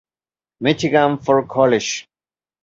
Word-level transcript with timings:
Michigan 0.61 1.19
for 1.19 1.45
college. 1.45 2.07